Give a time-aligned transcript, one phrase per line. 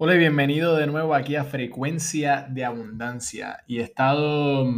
[0.00, 3.64] Hola y bienvenido de nuevo aquí a Frecuencia de Abundancia.
[3.66, 4.72] Y he estado,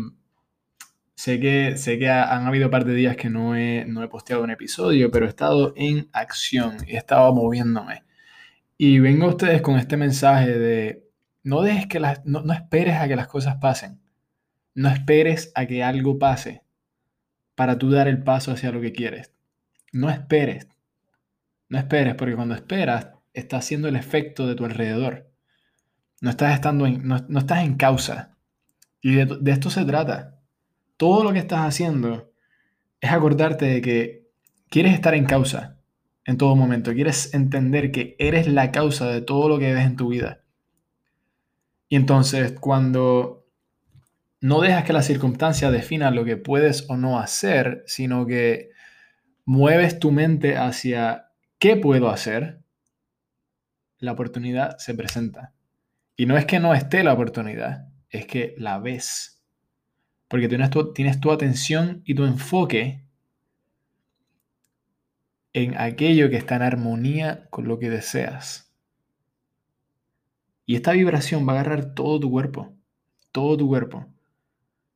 [1.15, 4.09] sé que, sé que han habido un par de días que no he, no he
[4.09, 8.03] posteado un episodio, pero he estado en acción y he estado moviéndome.
[8.79, 11.07] Y vengo a ustedes con este mensaje de
[11.43, 14.01] no dejes que las, no, no esperes a que las cosas pasen.
[14.75, 16.63] No esperes a que algo pase
[17.55, 19.35] para tú dar el paso hacia lo que quieres.
[19.93, 20.67] No esperes.
[21.69, 25.31] No esperes, porque cuando esperas está haciendo el efecto de tu alrededor.
[26.21, 28.37] No estás, estando en, no, estás en causa.
[29.01, 30.41] Y de, esto se trata.
[30.97, 32.33] Todo lo que estás haciendo
[33.01, 34.29] es acordarte de que
[34.69, 35.79] quieres estar en causa
[36.25, 36.93] en todo momento.
[36.93, 40.43] Quieres entender que eres la causa de todo lo que ves en tu vida.
[41.89, 43.47] Y entonces cuando
[44.41, 48.71] no dejas que la circunstancia defina lo que puedes o no hacer, sino que
[49.45, 52.60] mueves tu mente hacia qué puedo hacer,
[54.01, 55.53] la oportunidad se presenta.
[56.17, 59.43] Y no es que no esté la oportunidad, es que la ves.
[60.29, 63.05] Porque tienes tu, tienes tu atención y tu enfoque
[65.53, 68.73] en aquello que está en armonía con lo que deseas.
[70.67, 72.73] Y esta vibración va a agarrar todo tu cuerpo,
[73.33, 74.07] todo tu cuerpo.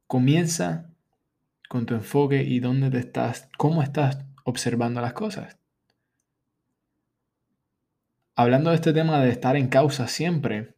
[0.07, 0.91] Comienza
[1.69, 5.59] con tu enfoque y dónde te estás, cómo estás observando las cosas
[8.35, 10.75] hablando de este tema de estar en causa siempre,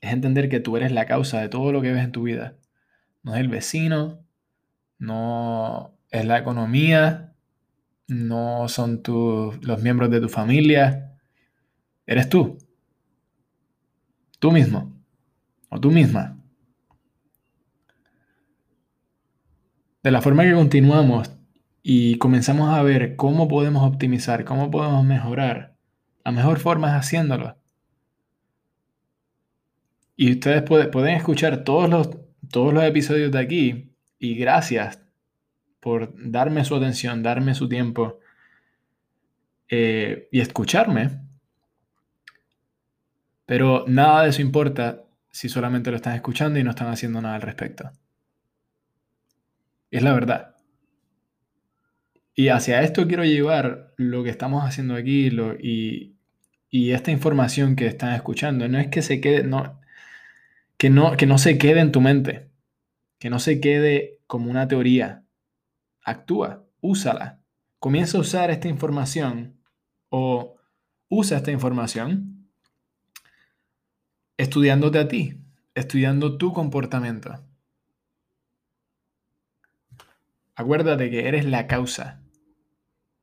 [0.00, 2.56] es entender que tú eres la causa de todo lo que ves en tu vida.
[3.22, 4.24] No es el vecino,
[4.98, 7.34] no es la economía,
[8.06, 9.02] no son
[9.62, 11.16] los miembros de tu familia,
[12.06, 12.58] eres tú.
[14.38, 14.92] Tú mismo
[15.70, 16.38] o tú misma.
[20.02, 21.30] De la forma que continuamos
[21.82, 25.73] y comenzamos a ver cómo podemos optimizar, cómo podemos mejorar,
[26.24, 27.56] la mejor forma es haciéndolo.
[30.16, 32.10] Y ustedes pueden escuchar todos los,
[32.50, 33.96] todos los episodios de aquí.
[34.18, 35.00] Y gracias
[35.80, 38.20] por darme su atención, darme su tiempo
[39.68, 41.20] eh, y escucharme.
[43.44, 47.34] Pero nada de eso importa si solamente lo están escuchando y no están haciendo nada
[47.34, 47.90] al respecto.
[49.90, 50.54] Es la verdad.
[52.34, 56.13] Y hacia esto quiero llevar lo que estamos haciendo aquí lo, y,
[56.74, 59.80] y esta información que están escuchando no es que se quede, no,
[60.76, 62.50] que no, que no se quede en tu mente,
[63.20, 65.24] que no se quede como una teoría.
[66.02, 67.38] Actúa, úsala.
[67.78, 69.60] Comienza a usar esta información
[70.08, 70.56] o
[71.08, 72.48] usa esta información
[74.36, 75.38] estudiándote a ti,
[75.76, 77.40] estudiando tu comportamiento.
[80.56, 82.20] Acuérdate que eres la causa.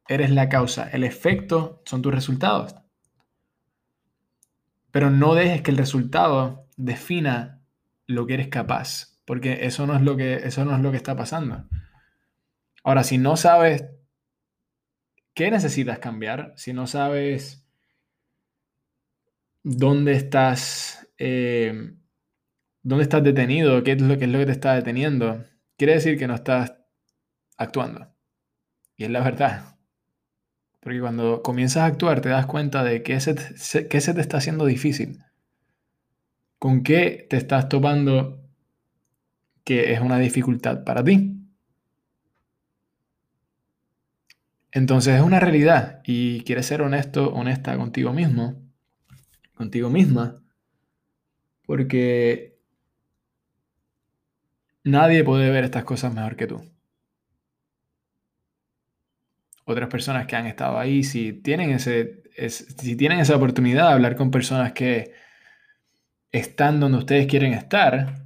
[0.07, 0.89] Eres la causa.
[0.89, 2.75] El efecto son tus resultados.
[4.91, 7.61] Pero no dejes que el resultado defina
[8.07, 10.97] lo que eres capaz, porque eso no es lo que, eso no es lo que
[10.97, 11.65] está pasando.
[12.83, 13.85] Ahora, si no sabes
[15.33, 17.65] qué necesitas cambiar, si no sabes
[19.63, 21.93] dónde estás, eh,
[22.81, 25.45] dónde estás detenido, qué es, lo, qué es lo que te está deteniendo,
[25.77, 26.75] quiere decir que no estás
[27.57, 28.13] actuando.
[28.97, 29.77] Y es la verdad.
[30.81, 34.65] Porque cuando comienzas a actuar te das cuenta de qué se, se te está haciendo
[34.65, 35.23] difícil.
[36.57, 38.41] ¿Con qué te estás topando
[39.63, 41.37] que es una dificultad para ti?
[44.71, 48.55] Entonces es una realidad y quieres ser honesto, honesta contigo mismo,
[49.53, 50.41] contigo misma,
[51.65, 52.57] porque
[54.83, 56.71] nadie puede ver estas cosas mejor que tú
[59.71, 64.15] otras personas que han estado ahí, si tienen, ese, si tienen esa oportunidad de hablar
[64.15, 65.13] con personas que
[66.31, 68.23] están donde ustedes quieren estar,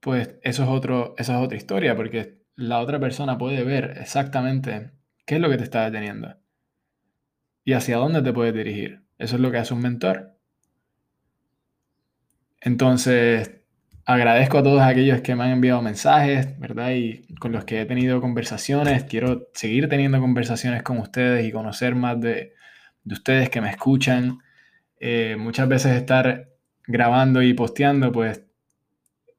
[0.00, 4.92] pues eso es, otro, es otra historia, porque la otra persona puede ver exactamente
[5.26, 6.36] qué es lo que te está deteniendo
[7.64, 9.02] y hacia dónde te puedes dirigir.
[9.18, 10.38] Eso es lo que hace un mentor.
[12.60, 13.57] Entonces,
[14.08, 16.92] Agradezco a todos aquellos que me han enviado mensajes, ¿verdad?
[16.92, 19.04] Y con los que he tenido conversaciones.
[19.04, 22.54] Quiero seguir teniendo conversaciones con ustedes y conocer más de,
[23.04, 24.38] ustedes que me escuchan.
[24.98, 26.48] Eh, muchas veces estar
[26.86, 28.42] grabando y posteando, pues,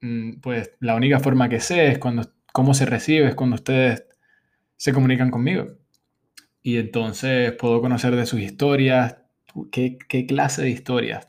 [0.02, 4.06] mm, pues la única forma que sé es cuando, cómo se recibe, es cuando ustedes
[4.78, 5.66] se comunican conmigo.
[6.62, 9.18] Y entonces puedo conocer de sus historias,
[9.72, 11.29] qué, qué clase de historias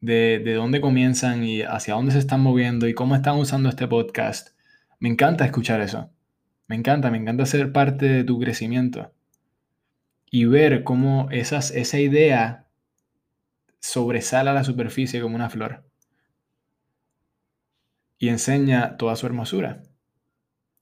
[0.00, 4.50] de, dónde comienzan y hacia dónde se están moviendo y cómo están usando este podcast.
[4.98, 6.10] Me encanta escuchar eso.
[6.66, 9.12] Me encanta, me encanta ser parte de tu crecimiento
[10.30, 12.66] y ver cómo esa idea
[13.80, 15.84] sobresala la superficie como una flor
[18.20, 19.82] y enseña toda su hermosura.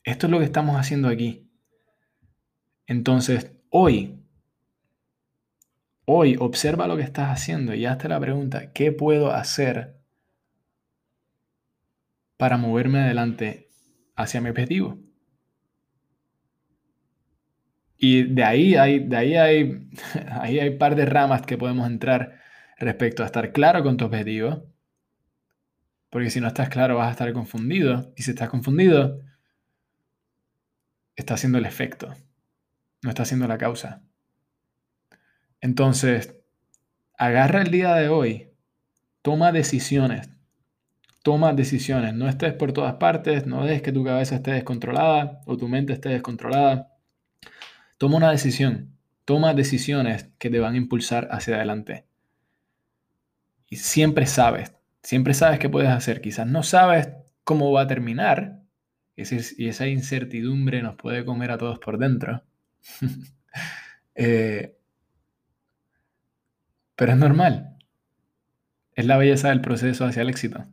[0.03, 1.49] Esto es lo que estamos haciendo aquí.
[2.87, 4.19] Entonces, hoy,
[6.10, 10.00] hoy observa lo que estás haciendo y hazte la pregunta, ¿qué puedo hacer
[12.38, 13.69] para moverme adelante
[14.16, 14.99] hacia mi objetivo?
[17.99, 19.90] Y de ahí hay, de ahí hay,
[20.40, 22.40] ahí hay par de ramas que podemos entrar
[22.78, 24.64] respecto a estar claro con tu objetivo.
[26.08, 28.14] Porque si no estás claro vas a estar confundido.
[28.16, 29.20] Y si estás confundido,
[31.16, 32.14] está haciendo el efecto.
[33.02, 34.07] No está haciendo la causa.
[35.60, 36.37] Entonces,
[37.16, 38.50] agarra el día de hoy.
[39.22, 40.31] Toma decisiones.
[41.22, 42.14] Toma decisiones.
[42.14, 43.46] No estés por todas partes.
[43.46, 46.99] No dejes que tu cabeza esté descontrolada o tu mente esté descontrolada
[47.99, 52.06] Toma una decisión, toma decisiones que te van a impulsar hacia adelante.
[53.69, 54.72] Y siempre sabes,
[55.02, 56.20] siempre sabes qué puedes hacer.
[56.20, 57.08] Quizás no sabes
[57.43, 58.62] cómo va a terminar.
[59.16, 62.43] Y esa incertidumbre nos puede comer a todos por dentro.
[64.20, 64.76] Eh,
[66.99, 67.77] pero es normal.
[68.97, 70.67] Es la belleza del proceso hacia el éxito.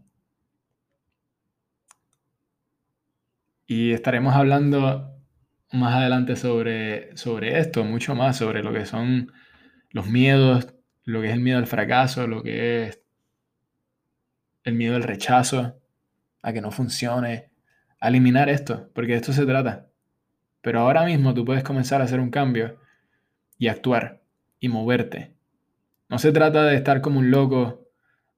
[3.68, 5.22] Y estaremos hablando
[5.72, 9.32] más adelante sobre, sobre esto, mucho más sobre lo que son
[9.92, 10.74] los miedos,
[11.04, 13.02] lo que es el miedo al fracaso, lo que es
[14.64, 15.80] el miedo al rechazo,
[16.42, 17.52] a que no funcione,
[18.00, 19.90] a eliminar esto, porque de esto se trata.
[20.62, 22.80] Pero ahora mismo tú puedes comenzar a hacer un cambio
[23.60, 24.24] y actuar
[24.60, 25.35] y moverte.
[26.10, 27.86] No se trata de estar como un loco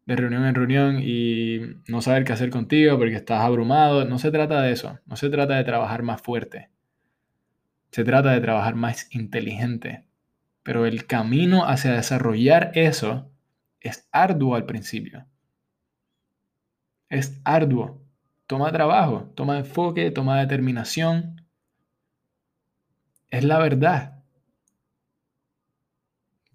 [0.05, 1.59] de reunión en reunión y
[1.89, 4.05] no saber qué hacer contigo porque estás abrumado.
[4.05, 4.99] No se trata de eso.
[5.05, 6.69] No se trata de trabajar más fuerte.
[7.91, 10.05] Se trata de trabajar más inteligente.
[10.63, 13.31] Pero el camino hacia desarrollar eso
[13.81, 15.25] es arduo al principio.
[17.09, 18.01] Es arduo.
[18.47, 21.45] Toma trabajo, toma enfoque, toma determinación.
[23.29, 24.16] Es la verdad.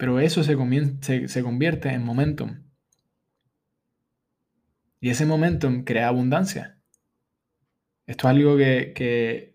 [0.02, 2.64] Pero eso se, convierte en momentum.
[4.98, 6.76] Y ese momentum crea abundancia.
[8.08, 9.54] Esto es algo que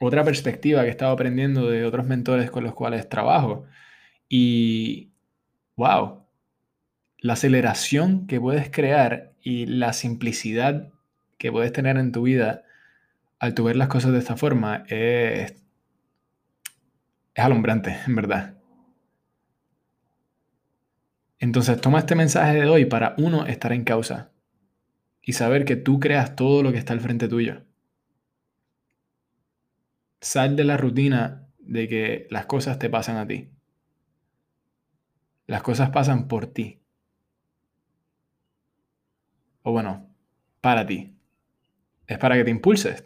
[0.00, 3.66] otra perspectiva que he estado aprendiendo de otros mentores con los cuales trabajo.
[4.30, 5.12] Y,
[5.76, 6.24] wow,
[7.18, 10.90] la aceleración que puedes crear y la simplicidad
[11.36, 12.64] que puedes tener en tu vida
[13.38, 15.52] al tu ver las cosas de esta forma es,
[17.34, 18.61] es alumbrante, en verdad.
[21.42, 24.30] Entonces toma este mensaje de hoy para uno estar en causa
[25.20, 27.64] y saber que tú creas todo lo que está al frente tuyo.
[30.20, 33.50] Sal de la rutina de que las cosas te pasan a ti.
[35.48, 36.80] Las cosas pasan por ti.
[39.62, 40.14] O bueno,
[40.60, 41.18] para ti.
[42.06, 43.04] Es para que te impulses.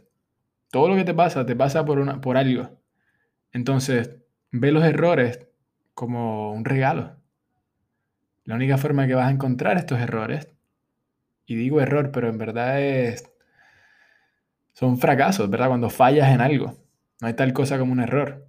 [0.70, 2.82] Todo lo que te pasa, te pasa por, una, por algo.
[3.50, 4.14] Entonces,
[4.50, 5.48] ve los errores
[5.94, 7.16] como un regalo.
[8.46, 10.48] La única forma que vas a encontrar estos errores,
[11.44, 13.30] y digo error, pero en verdad es,
[14.72, 15.68] son fracasos, ¿verdad?
[15.68, 16.76] Cuando fallas en algo.
[17.20, 18.46] No hay tal cosa como un error.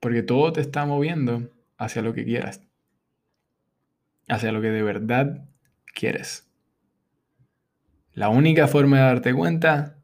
[0.00, 2.62] Porque todo te está moviendo hacia lo que quieras.
[4.28, 5.48] Hacia lo que de verdad
[5.94, 6.50] quieres.
[8.12, 9.98] La única forma de darte cuenta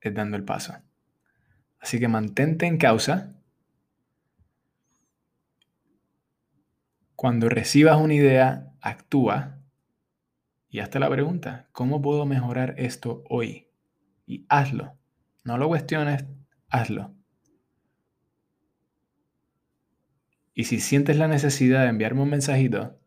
[0.00, 0.74] es dando el paso.
[1.80, 3.34] Así que mantente en causa.
[7.18, 9.58] Cuando recibas una idea, actúa
[10.68, 13.72] y hazte la pregunta, ¿cómo puedo mejorar esto hoy?
[14.24, 14.96] Y hazlo.
[15.42, 16.26] No lo cuestiones,
[16.68, 17.12] hazlo.
[20.54, 23.00] Y si sientes la necesidad de enviarme un mensajito,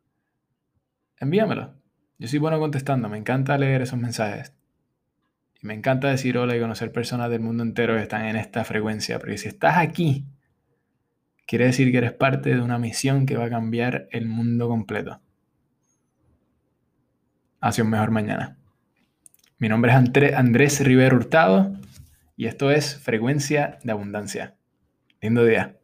[1.17, 1.81] envíamelo.
[2.19, 4.53] Yo soy bueno contestando, me encanta leer esos mensajes.
[5.61, 8.65] Y me encanta decir hola y conocer personas del mundo entero que están en esta
[8.65, 9.19] frecuencia.
[9.19, 10.25] Porque si estás aquí,
[11.45, 15.21] quiere decir que eres parte de una misión que va a cambiar el mundo completo.
[17.59, 18.57] Hacia un mejor mañana.
[19.57, 21.73] Mi nombre es Andrés Rivera Hurtado
[22.35, 24.55] y esto es Frecuencia de Abundancia.
[25.21, 25.80] Lindo día.